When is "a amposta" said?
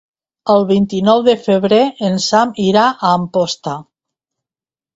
2.89-3.77